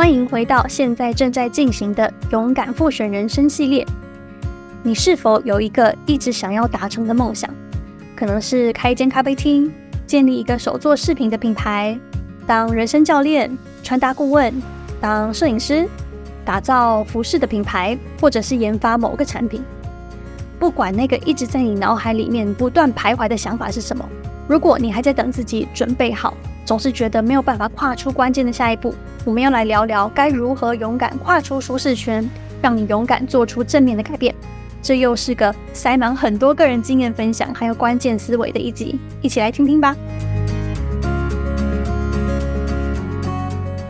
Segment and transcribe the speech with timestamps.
[0.00, 3.86] 欢迎回到现在正在进行的勇敢复选人生系列。
[4.82, 7.50] 你是否有一个一直想要达成的梦想？
[8.16, 9.70] 可能是开一间咖啡厅，
[10.06, 11.98] 建立一个手作饰品的品牌，
[12.46, 14.50] 当人生教练、穿搭顾问，
[15.02, 15.86] 当摄影师，
[16.46, 19.62] 打造服饰的品牌，或者是研发某个产品。
[20.58, 24.02] 不管那个一直在你脑海里面不断徘徊的想法是什么，
[24.48, 26.32] 如果你还在等自己准备好，
[26.70, 32.24] 总是觉得没有办法跨出关键的下一步，我们要来聊聊该如何勇敢跨出舒适圈，
[32.62, 34.32] 让你勇敢做出正面的改变。
[34.80, 39.96] 这又是个塞满很多个人经验分享还有关键思维的一集，一起来听听吧。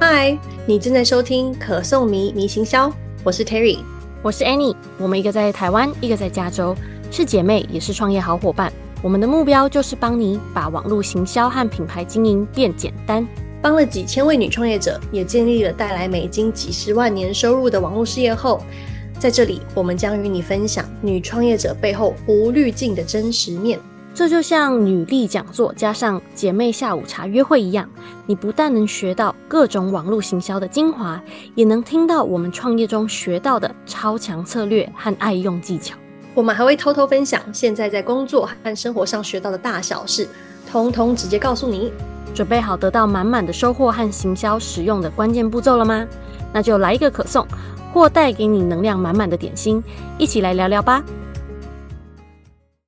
[0.01, 0.35] 嗨，
[0.65, 2.91] 你正在收听可颂迷迷行销，
[3.23, 3.81] 我是 Terry，
[4.23, 6.75] 我是 Annie，我们一个在台湾，一个在加州，
[7.11, 8.73] 是姐妹，也是创业好伙伴。
[9.03, 13.27] 我们的目标就是帮你把网络行销和品牌经营变简单，
[13.63, 18.63] 帮了几千位女创业者，也建立了带来美金几十万年收入的网络事业后，
[19.19, 23.79] 在这里我们将与你分享女创业者背后无滤镜的真实面。
[24.13, 27.89] 这就像女力讲座加上姐妹下午茶约会一样，
[28.27, 31.23] 你不但能学到各种网络行销的精华，
[31.55, 35.97] 也能听到我们创业中学到的超强策略和爱用技巧。
[36.41, 40.27] 我们还会偷偷分享现在在工作和生活上学到的大小事，
[40.67, 41.93] 通通直接告诉你。
[42.35, 46.07] 准备好得到满满的收获和行销实用的关键步骤了吗？
[46.51, 47.47] 那就来一个可颂，
[47.93, 49.85] 或带给你能量满满的点心，
[50.17, 51.05] 一起来聊聊吧。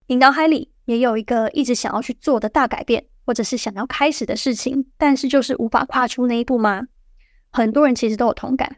[0.06, 6.84] 你脑海里也有一个一直想要去做的大改变，或者是想要开始的事情，但是就是无法跨出那一步吗？
[7.50, 8.77] 很多人其实都有同感。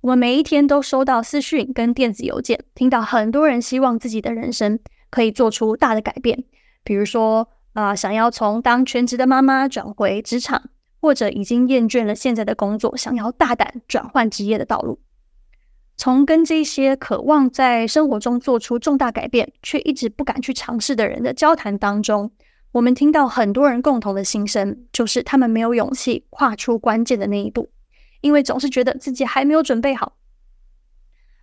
[0.00, 4.78] 我们每一天都收到私讯跟电子邮件，听到很多人希望自己的人生
[5.10, 6.44] 可以做出大的改变，
[6.84, 15.00] 比如说啊、想要从当全职的妈妈转回职场，或者已经厌倦了现在的工作，想要大胆转换职业的道路。
[15.96, 22.30] 从跟这些渴望在生活中做出重大改变，却一直不敢去尝试的人的交谈当中，
[22.72, 27.68] 我们听到很多人共同的心声，就是他们没有勇气跨出关键的那一步。
[28.20, 30.16] 因为总是觉得自己还没有准备好，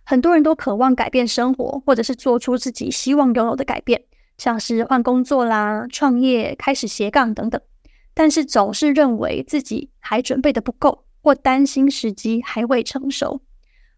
[0.04, 4.04] 很多人都渴望改变生活，或者是做出自己希望拥有的改变，
[4.36, 7.60] 像是换工作啦、创业、开始斜杠等等。
[8.12, 13.40] 但是总是认为自己还准备的不够，或担心时机还未成熟。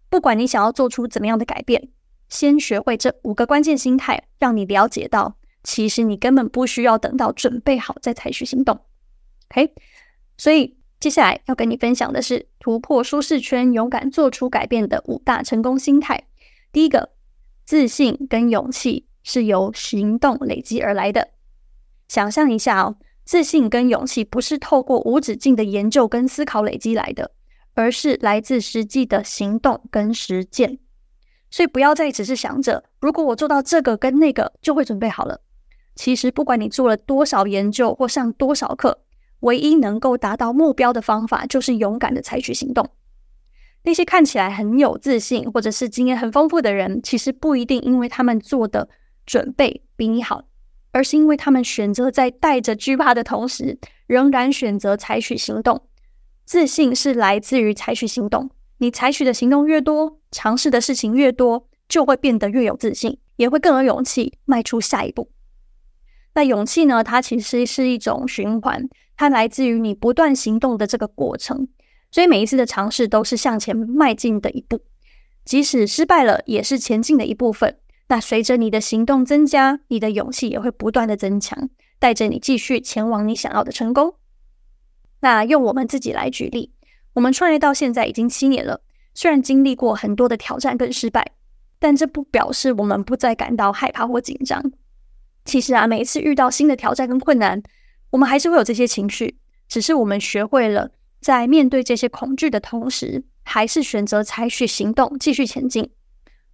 [0.09, 1.91] 不管你想要做出怎么样的改变，
[2.29, 8.81] 先学会这五个关键心态，让你了解到，其实你根本不需要等到准备好再采取行动。
[9.51, 9.75] OK，
[10.37, 10.78] 所以。
[11.01, 16.25] 接下来要跟你分享的是突破舒适圈、勇敢做出改变的五大成功心态。
[16.73, 17.11] 第一个，
[17.65, 21.29] 自信跟勇气是由行动累积而来的。
[22.09, 27.31] 想象一下哦，自信跟勇气不是透过无止境的研究跟思考累积来的，
[27.75, 30.81] 而是来自实际的行动跟实践。
[31.49, 35.41] 所以不要再只是想着，如果我做到这个跟那个，就会准备好了。
[35.95, 39.03] 其实不管你做了多少研究或上多少课。
[39.41, 42.91] 唯一能够达到目标的方法，就是勇敢的采取行动。
[43.85, 48.89] 那些看起来很有自信或者是经验很丰富的人，其实不一定因为他们做的
[49.25, 50.45] 准备比你好，
[50.93, 55.83] 而是因为他们选择在带着惧怕的同时，仍然选择采取行动。
[56.45, 58.51] 自信是来自于采取行动。
[58.79, 65.31] 你采取的行动越多，尝试的事情越多，就会变得越有自信，也会更有勇气迈出下一步。
[66.35, 67.03] 那勇气呢？
[67.03, 68.89] 它其实是一种循环。
[69.19, 71.67] 它来自于你不断行动的这个过程，
[72.13, 74.81] 所以每一次的尝试都是向前迈进的一步，
[75.45, 77.77] 即使失败了，也是前进的一部分。
[78.07, 81.69] 那随着你的行动增加，你的勇气也会不断的增强，
[81.99, 84.15] 带着你继续前往你想要的成功。
[85.21, 86.73] 那用我们自己来举例，
[87.15, 88.83] 我们创业到现在已经七年了，
[89.15, 91.33] 虽然经历过很多的挑战跟失败，
[91.81, 94.71] 但这不表示我们不再感到害怕或紧张。
[95.45, 97.61] 其实啊，每一次遇到新的挑战跟困难，
[98.11, 99.39] 我们还是会有这些情绪，
[99.69, 100.91] 只是我们学会了
[101.21, 105.91] 在面对这些恐惧的同时，还是选择采取行动，继续前进。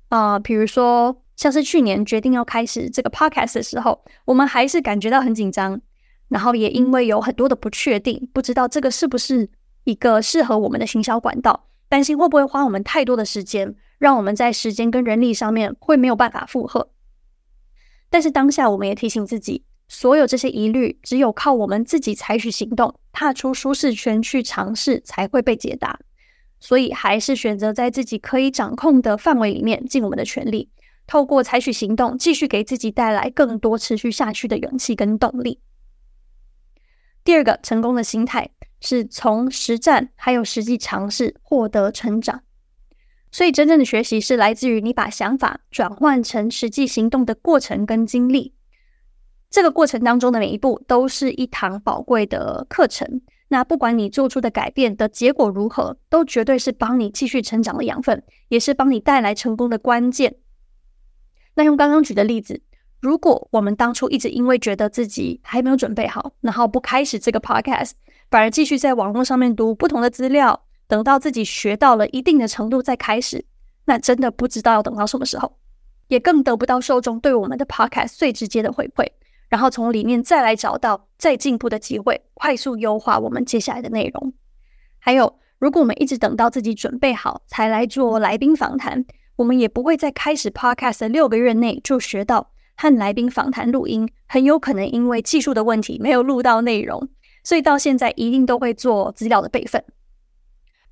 [0.08, 5.80] 啊、比如说像是去年决定要开始这个 podcast 的时候，我们还是感觉到很紧张，
[6.28, 9.48] 然后也因为有很多的不确定，不知道这个是不是
[9.84, 16.90] 一个适合我们的行销管道，担心会不会花我们太多的时间，让我们在时间跟人力上面会没有办法负荷。
[18.08, 19.64] 但是当下，我们也提醒自己。
[19.86, 26.00] 所有这些疑虑，只有靠我们自己采取行动，踏出舒适圈去尝试，才会被解答。
[26.58, 30.70] 所以，还是选择在自己可以掌控的范围里面，尽我们的全力，
[31.06, 35.60] 透过采取行动，继续给自己带来更多持续下去的勇气跟动力。
[37.22, 42.42] 第二个成功的心态是从实战还有实际尝试获得成长。
[43.30, 48.53] 所以，真正的学习是来自于你把想法转换成实际行动的过程跟经历。
[49.54, 53.20] 这个过程当中的每一步都是一堂宝贵的课程。
[53.46, 60.34] 那不管你做出的改变的结果如何，都绝对是帮你继续成长的养分，也是帮你带来成功的关键。
[61.54, 62.60] 那用刚刚举的例子，
[62.98, 67.92] 如果我们当初一直因为觉得自己还没有准备好，然后不开始这个 podcast，
[68.32, 73.44] 反而继续在网络上面读不同的资料，等到自己学到了一定的程度再开始，
[73.84, 75.58] 那真的不知道要等到什么时候，
[76.08, 79.06] 也更得不到受众对我们的 podcast 最直接的回馈。
[79.48, 84.32] 然后从里面再来找到再进步的机会，快速优化我们接下来的内容。
[84.98, 89.04] 还有，如果我们一直等到自己准备好才来做来宾访谈，
[89.36, 97.08] 我们也不会在开始 Podcast 的六个月内就学到和来宾访谈录音，很有可能因为技术的问题没有录到内容，
[97.42, 99.84] 所以到现在一定都会做资料的备份。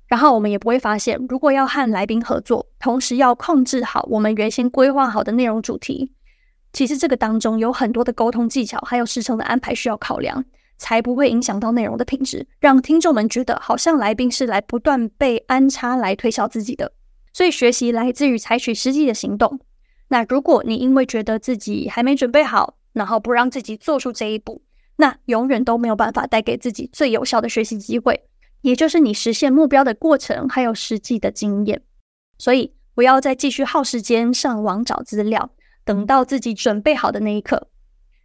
[0.07, 6.11] 然后我们也不会发现，如果要和来宾合作，同时要控制好我们原先规划好的内容主题。
[6.73, 10.43] 其实这个当中有很多的沟通技巧，还有时程的安排需要考量，
[10.77, 16.91] 才不会影响到内容的品质，让听众们觉得好像来宾是来不断被安插来推销自己的。
[17.31, 19.59] 所以学习来自于采取实际的行动。
[20.09, 24.61] 那如果你因为觉得自己还没准备好，然后不让自己做出这一步，
[24.97, 28.23] 那永远都没有办法带给自己最有效的学习机会，
[28.61, 31.81] 也就是你实现目标的过程，还有实际的经验。
[32.37, 35.51] 所以不要再继续耗时间上网找资料。
[35.85, 37.69] 等到自己准备好的那一刻，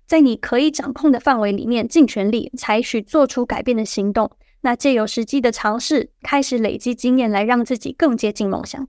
[0.07, 4.31] 在你可以掌控的范围里面，尽全力采取做出改变的行动。
[4.63, 8.89] 那借由实际的尝试，开始累积经验，来让自己更接近梦想。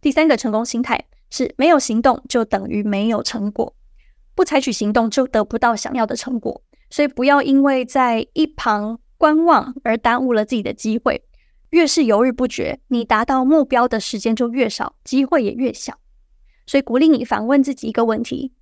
[0.00, 3.76] 第三个成功心态是：没有行动就等于没有成果，
[4.34, 6.62] 不采取行动就得不到想要的成果。
[6.90, 11.24] 所以不要因为在一旁观望而耽误了自己的机会。
[11.70, 15.98] 越是犹豫不决，你达到目标的时间就越少，机会也越小。
[16.66, 18.52] 所以鼓励你反问自己一个问题：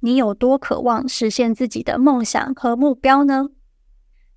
[0.00, 3.48] 你有多渴望实现自己的梦想和目标呢？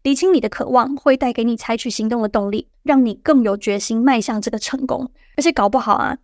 [0.04, 5.12] 理清你的渴望，会带给你采取行动的动力，让你更有决心迈向这个成功。
[5.36, 6.18] 而且搞不好啊，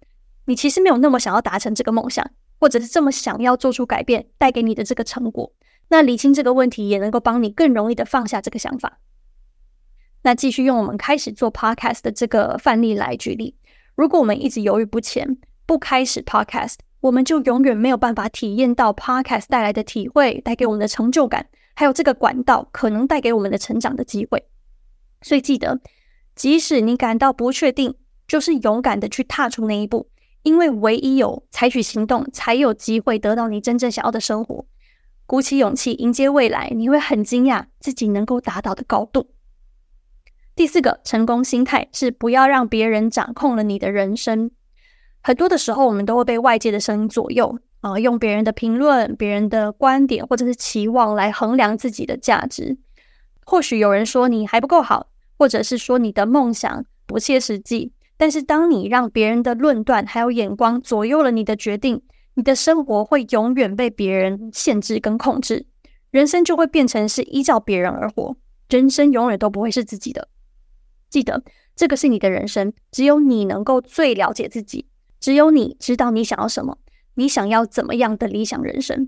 [0.45, 2.25] 你其实没有那么想要达成这个梦想，
[2.59, 5.51] 或者是这么想要做出改变，带给你的这个成果。
[5.89, 8.99] 那理清这个问题，也能够帮你更容易的放下这个想法。
[10.21, 13.57] 那继续用我们开始做 Podcast 的这个范例来举例：
[13.95, 16.75] 如果我们一直犹豫不前，不开始 Podcast。
[17.03, 24.45] 我们就永远没有办法体验到 Podcast 带来的体会，带给我们的成就感，还有这个管道可能带给我们的成长的机会。
[25.21, 25.81] 所以记得，
[26.33, 27.95] 即使你感到不确定，
[28.25, 30.07] 就是勇敢的去踏出那一步，
[30.43, 34.65] 因为唯一有采取行动，才有机会得到你真正想要的生活。
[35.25, 39.31] 鼓起勇气迎接未来，你会很惊讶自己能够达到的高度。
[40.55, 44.51] 第四个成功心态是不要让别人掌控了你的人生。
[45.23, 52.77] 很多的时候，我们都会被外界的声音左右啊、用别人的评论、别人的观点或者是期望来衡量自己的价值。
[53.45, 57.93] 或许有人说你还不够好，或者是说你的梦想不切实际。
[58.15, 62.01] 但是，当你让别人的论断还有眼光左右了你的决定，
[62.35, 65.65] 你的生活会永远被别人限制跟控制，
[66.11, 68.35] 人生就会变成是依照别人而活，
[68.69, 70.29] 人生永远都不会是自己的。
[71.09, 71.43] 记得，
[71.75, 74.85] 这个是你的人生，只有你能够最了解自己。
[75.23, 76.79] 只有你知道你想要什么，
[77.13, 79.07] 你想要怎么样的理想人生。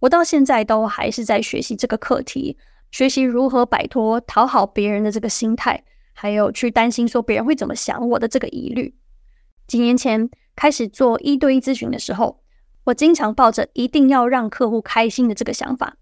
[0.00, 2.58] 我到现在都还是在学习这个课题，
[2.90, 8.94] 学习如何摆脱讨好别人的这个心态，还有去担心说别人会怎么想我的这个疑虑。
[9.66, 12.42] 几年前开始做一对一咨询的时候，
[12.84, 15.96] 我经常抱着一定要让客户开心的这个想法，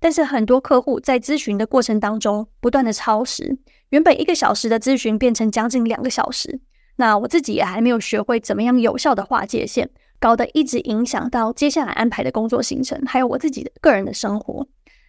[0.00, 3.58] 但是很多客户在咨询的过程当中不断的超时，
[3.90, 6.62] 原本一个小时的咨询变成将近两个小时。
[6.96, 14.66] 那我自己也还没有学会怎么样有效的划界限，搞得一直影响到接下来安排的工作行程，还有我自己的个人的生活。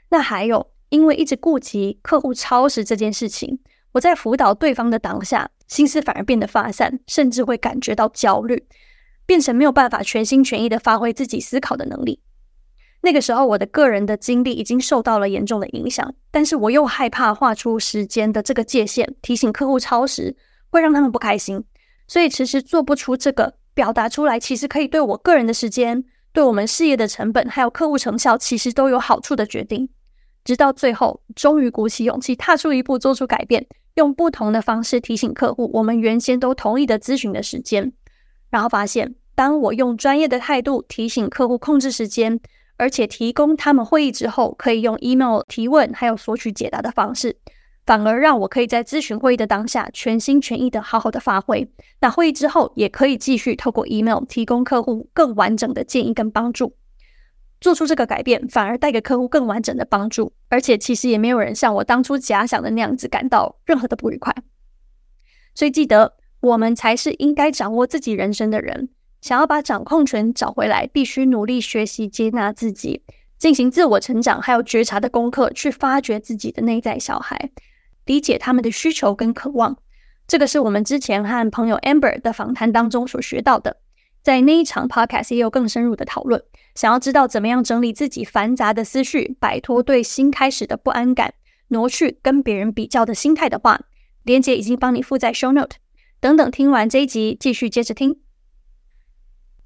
[0.10, 3.60] 那还有，因为一直顾及客户超时这件事情，
[3.94, 8.66] 我在辅导对方的当下，心思反而变得发散，甚至会感觉到焦虑，
[9.26, 12.22] 变成没有办法全心全意的发挥自己思考的能力。
[13.02, 20.38] 那个时候，我的个人的精力已经受到了严重的影响，但是我又害怕画出时间的这个界限，提醒客户超时
[20.70, 21.64] 会让他们不开心。
[22.08, 29.90] 所以迟迟做不出这个表达出来，其实可以对我个人的时间、对我们事业的成本，还有客户成效，其实都有好处的决定。
[30.44, 37.94] 直到最后，终于鼓起勇气踏出一步，做出改变，用不同的方式提醒客户我们原先都同意的咨询的时间。
[38.50, 42.40] 然后发现，当我用专业的态度提醒客户控制时间，
[42.78, 47.38] 而且提供他们会议之后可以用 email 提问，还有索取解答的方式。
[47.86, 51.70] 反而让我可以在咨询会议的当下全心全意的好好的发挥。
[52.00, 56.76] 那会议之后也可以继续透过 email 提供客户更完整的建议跟帮助。
[57.60, 64.36] 做出这个改变，反而带给客户更完整的帮助，而且其实也没有人像我当初假想的那样子感到任何的不愉快。
[65.56, 68.90] 所以记得，我们才是应该掌握自己人生的人。
[69.22, 73.04] 想要把掌控权找回来，必须努力学习接纳自己，
[73.40, 77.52] 进行自我成长，还有觉察的功课，去发掘自己的内在小孩。
[78.06, 79.78] 理解他们的需求跟渴望，
[80.28, 83.78] 这个是我们之前和朋友 Amber 的访谈当中所学到的。
[84.22, 86.42] 在那一场 Podcast 也有更深入的讨论。
[86.76, 91.34] 想要知道怎么样整理自己繁杂的思绪，摆脱对新开始的不安感，
[91.68, 93.82] 挪去跟别人比较的心态的话，
[94.24, 95.78] 连姐已经帮你附在 Show Note。
[96.20, 98.22] 等等，听完这一集，继续接着听。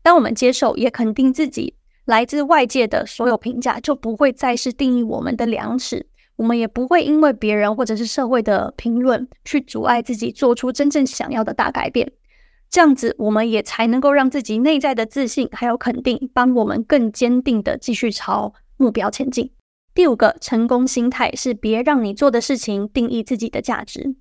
[0.01, 6.07] 当我们接受也肯定自己，来自外界的所有评价就不会再是定义我们的量尺。
[6.37, 12.11] 我们也不会因为别人或者是社会的评论去阻碍自己做出真正想要的大改变，
[12.69, 19.51] 这样子我们也才能够让自己内在的自信还有肯定，帮我们更坚定的继续朝目标前进。
[19.93, 24.15] 第五个成功心态是别让你做的事情定义自己的价值，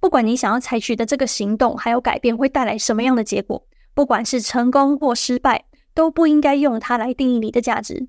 [0.00, 8.08] 不管你想要采取的这个行动还有改变会带来什么样的结果，不管是成功或失败，都不应该用它来定义你的价值。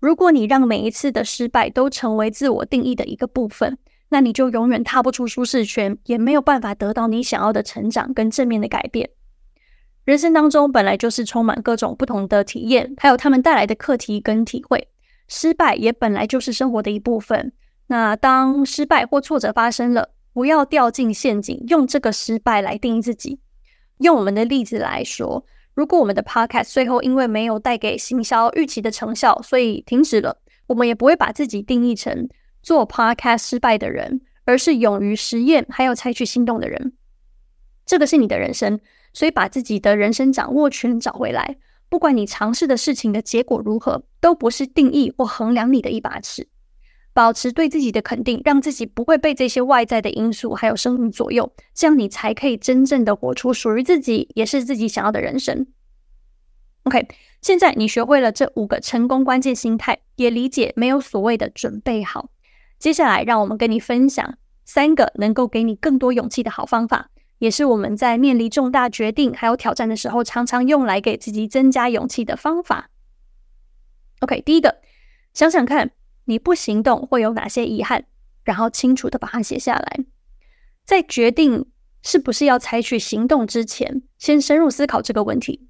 [0.00, 3.76] 如果你让每一次的失败都成为自我定义的一个部分，
[4.10, 9.10] 那你就永远踏不出舒适圈，也没有办法得到你想要的成长跟正面的改变。
[10.04, 14.88] 人生当中本来就是充满各种不同的体验，还有他们带来的课题跟体会。
[15.26, 17.52] 失败也本来就是生活的一部分。
[17.88, 23.40] 那当失败或挫折发生了，不要掉进陷阱，用这个失败来定义自己。
[23.98, 25.44] 用我们的例子来说。
[25.78, 32.28] 如果我们的 podcast 最后因为没有带给行销预期的成效，所以停止了，我们也不会把自己定义成
[32.64, 36.94] 做 podcast 失败的人，而是勇于实验还有采取行动的人。
[37.86, 38.80] 这个是你的人生，
[39.12, 41.58] 所以把自己的人生掌握权找回来。
[41.88, 46.48] 不管你尝试的事情的结果如何，都不是定义或衡量你的一把尺。
[47.18, 55.66] 保持对自己的肯定，让自己不会被这些外在的因素还有生命左右，这样你才可以真正的活出属于自己，也是自己想要的人生。
[56.84, 57.08] OK，
[57.42, 62.30] 现在你学会了这五个成功关键心态，也理解没有所谓的准备好。
[62.78, 67.10] 接下来，让我们跟你分享三个能够给你更多勇气的好方法，
[67.40, 72.90] 也是我们在面临重大决定还有挑战的时候，常常用来给自己增加勇气的方法。
[74.20, 74.76] OK，第一个，
[75.34, 75.97] 想想看。
[76.28, 78.04] 你不行动会有哪些遗憾？
[78.44, 80.04] 然后清楚的把它写下来。
[80.84, 81.70] 在决定
[82.02, 85.68] 是不是要采取行动之前，先深入思考这个问题：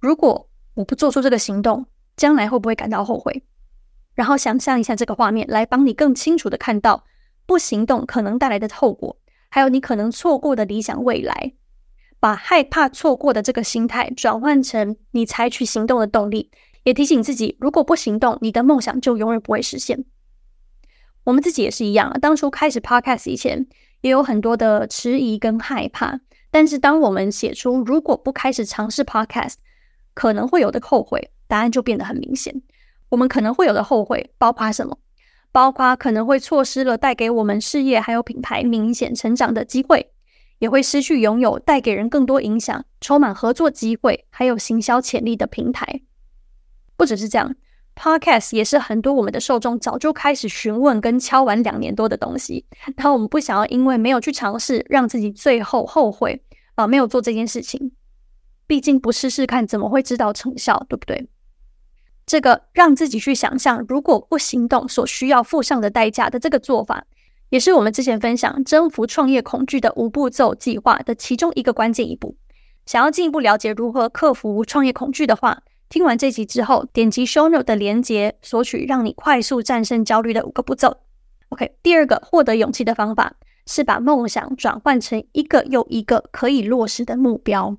[0.00, 3.44] 如果我不做出这个行动，将来会不会感到后悔？
[4.14, 7.04] 然后想象一下这个画面，来帮你更清楚的看到
[7.46, 9.16] 不行动可能带来的后果，
[9.48, 11.54] 还有你可能错过的理想未来。
[12.18, 16.50] 把害怕错过的这个心态转换成你采取行动的动力。
[16.86, 20.04] 也提醒自己，如果不行动，你的梦想就永远不会实现。
[21.24, 23.66] 我们自己也是一样，当初开始 Podcast 以前，
[24.02, 26.20] 也有很多的迟疑跟害怕。
[26.52, 29.54] 但是，当我们写出如果不开始尝试 Podcast，
[30.14, 32.62] 可能会有的后悔，答案就变得很明显。
[33.08, 34.96] 我们可能会有的后悔，包括什么？
[35.50, 40.12] 包括可能会错失了带给我们事业还有品牌明显成长的机会，
[40.60, 46.02] 也会失去拥有带给人更多影响、充满合作机会还有行销潜力的平台。
[46.96, 47.54] 不只是这样
[47.94, 52.66] ，Podcast 也是很多我们的受众早就开始询问跟敲完两年多的东西。
[52.96, 56.42] 然后我们不想要因为没有去尝试，让自己最后后悔
[56.74, 57.92] 啊、没有做这件事情。
[58.66, 61.28] 毕竟不试试看，怎么会知道成效，对不对？
[62.26, 67.06] 这个让自己去想象，如果不行动所需要付上的代价的这个做法，
[67.50, 72.36] 也是我们之前分享征服创业恐惧的五步骤计划的其中一个关键一步。
[72.84, 80.98] 想要进一步了解如何克服创业恐惧的话，听完这集之后，点击 Show Note 的连接，索取让你快速战胜焦虑的五个步骤。
[81.50, 87.76] OK，第二个获得勇气的方法是把梦想转换成一个又一个可以落实的目标，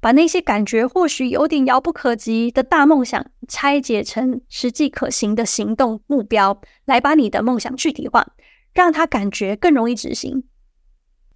[0.00, 8.34] 把那些感觉或许有点遥不可及的大梦想拆解成实际可行的行动目标，来把你的梦想具体化，
[8.74, 10.42] 让它感觉更容易执行。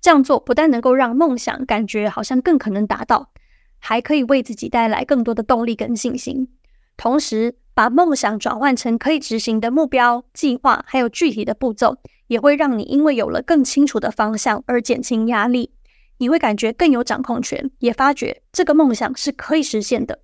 [0.00, 3.30] 这样做不但能够让梦想感觉好像更可能达到。
[3.84, 6.48] 还可以为自己带来更多的动力跟信心，
[6.96, 11.98] 同时把梦想转换成可以执行的目标、计划，还有具体的步骤，
[12.28, 15.72] 也会让你因为有了更清楚的方向而减轻压力。
[16.18, 20.20] 你会感觉更有掌控权，也发觉这个梦想是可以实现的。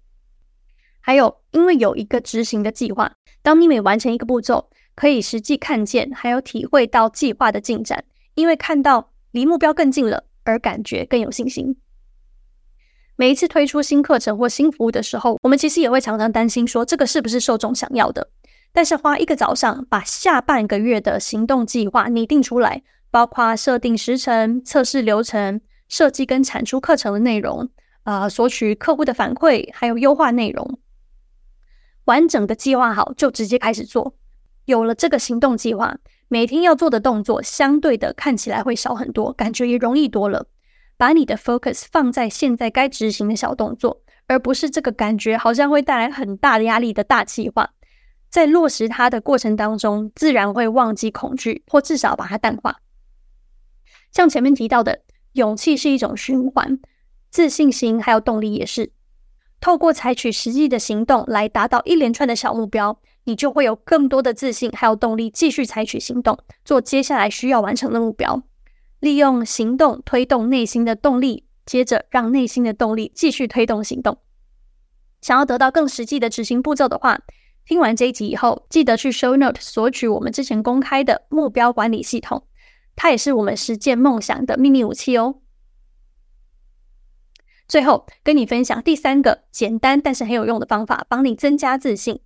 [1.00, 3.12] 还有，因为有一个执行的计划，
[3.43, 8.05] 当你每完成一个步骤，可以实际看见，还有体会到计划的进展，
[8.37, 11.77] 因为看到离目标更近了，而感觉更有信心。
[13.21, 18.31] 每一次推出新课程或新服务的时候，我们其实也会常常担心说，这个是不是受众想要的？
[18.73, 27.69] 但是花一个早上把下半个月的行动计划拟定出来，包括设定时程、测试流程、设计跟产出课程的内容，
[28.05, 30.79] 啊、呃，索取客户的反馈，还有优化内容，
[32.05, 34.15] 完整的计划好就直接开始做。
[34.67, 35.97] 有了这个行动计划，
[36.29, 40.47] 每天要做的动作相对的看起来会少很多，感觉也容易多了。
[40.99, 47.71] 把你的 focus 放在现在该执行的小动作，而不是这个感觉好像会带来很大的压力的大计划。
[48.28, 52.81] 在落实它的过程当中，自然会忘记恐惧，或至少把它淡化。
[54.12, 55.02] 像前面提到的，
[55.33, 56.78] 勇气是一种循环，
[57.31, 58.93] 自信心还有动力也是。
[59.61, 68.43] 透过采取实际的行动来达到一连串的小目标，你就会有更多的自信还有动力继续采取行动，做接下来需要完成的目标。
[69.00, 74.19] 利用行动推动内心的动力，接着让内心的动力继续推动行动。
[75.21, 77.21] 想要得到更实际的执行步骤的话，
[77.64, 82.47] 听完这一集以后，记得去 Show Note 索取我们之前公开的目标管理系统，
[82.97, 85.40] 它也是我们实践梦想的秘密武器哦。
[87.69, 92.21] 最后，跟你分享第三个简单但是很有用的方法，帮你增加自信，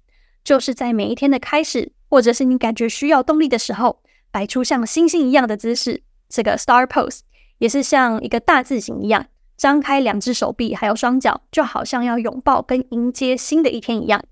[0.45, 7.21] 就是在每一天的开始，或者是你感觉需要动力的时候，摆出像星星一样的姿势，这个 Star Pose
[7.59, 9.27] 也是像一个大字形一样，
[9.59, 14.25] 张开两只手臂还有双脚，就好像要拥抱跟迎接新的一天一样。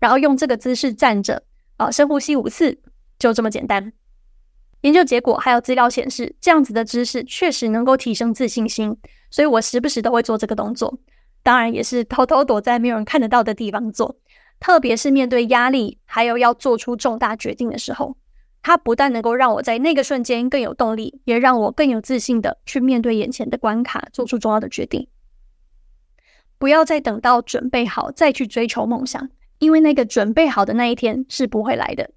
[0.00, 1.44] 然后用这个姿势站着，
[1.76, 2.80] 啊，深呼吸五次，
[3.16, 3.92] 就这么简单。
[4.82, 8.96] 研究结果还有资料显示，这样子的姿势确实能够提升自信心，
[9.30, 10.98] 所以我时不时都会做这个动作。
[11.42, 14.16] 当然也是偷偷躲在没有人看得到的地方做，
[14.58, 18.16] 特别是面对压力，还有要做出重大决定的时候，
[18.66, 25.06] 它不但能够让我在那个瞬间更有动力，也让我更有自信的去面对眼前的关卡，做出重要的决定。
[26.58, 29.30] 不要再等到准备好再去追求梦想。
[29.60, 32.10] 因为那个准备好的那一天是不会来的，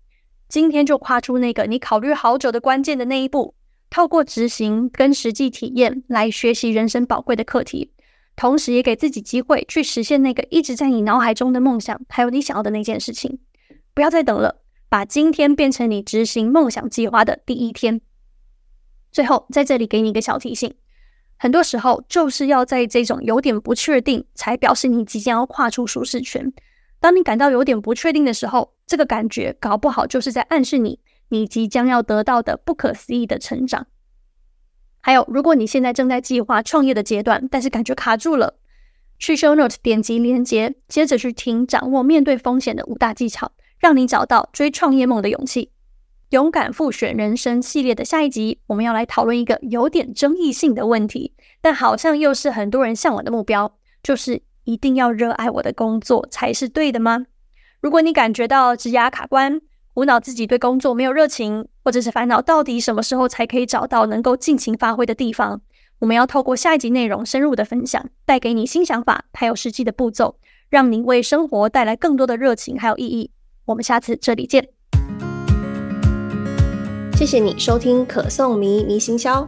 [0.47, 3.53] 今天就跨出那个你考虑好久的关键的那一步，
[3.91, 7.91] 透过执行跟实际体验来学习人生宝贵的课题，
[8.35, 13.37] 同时也给自己机会去实现那个一直在你脑海中的梦想，还有你想要的那件事情。
[13.93, 18.01] 不要再等了，把今天变成你执行梦想计划的第一天。
[19.11, 20.73] 最后，在这里给你一个小提醒，
[21.37, 26.51] 很多时候就是要在这种有点不确定，才表示你即将要跨出舒适圈。
[26.99, 30.99] 当你感到有点不确定的时候，这个感觉搞不好就是在暗示你，
[31.29, 33.87] 你即将要得到的不可思议的成长。
[34.99, 38.59] 还有，如果你现在正在计划创业的阶段，但是感觉卡住了，
[39.17, 45.71] 去 Show Note 点击连接，接着去听掌握面对风险的五大技巧，让你找到追创业梦的勇气。
[46.29, 54.43] 勇敢复选人生系列的下一集，我们要来讨论一个有点争议性的问题，但好像又是很多人向往的目标，就是。
[54.65, 57.25] 一定要热爱我的工作才是对的吗？
[57.81, 59.59] 如果你感觉到职涯卡关，
[59.95, 65.61] 苦恼自己对工作没有热情，或者是烦恼到底什么时候才可以找到能够尽情发挥的地方，
[65.97, 70.35] 我们要透过下一集内容深入的分享，带给你新想法，还有实际的步骤，
[70.69, 73.31] 让您为生活带来更多的热情还有意义。
[73.69, 74.67] 我们下次这里见。
[77.15, 79.47] 谢谢你收听可颂迷迷行销。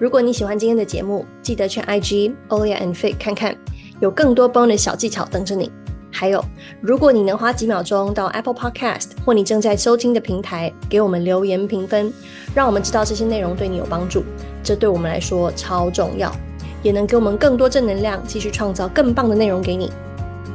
[0.00, 3.56] 如果你喜欢今天的节目，记得去 IG Olia and Fit 看看。
[4.00, 5.70] 有更多 bonus 小技巧等着你。
[6.10, 6.44] 还有，
[6.80, 12.12] 如果你能花几秒钟到 Apple Podcast 或你正在收听的平台给我们留言评分，
[12.52, 14.24] 让我们知道这些内容对你有帮助，
[14.64, 16.34] 这对我们来说超重要，
[16.82, 19.92] 也能给我们更多正能量，继续创造更棒的内容给你。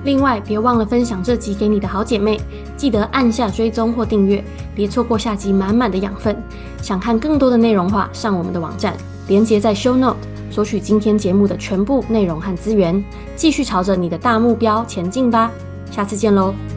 [0.03, 2.39] 另外，别忘了分享这集给你的好姐妹，
[2.77, 6.35] 记得按下追踪或订阅，别错过下集满满的养分。
[6.81, 8.95] 想看更多的内容话，上我们的网站，
[9.27, 10.17] 连接在 Show Note。
[10.49, 13.03] 索取今天节目的全部内容和资源，
[13.35, 15.51] 继续朝着你的大目标前进吧！
[15.91, 16.76] 下次见喽。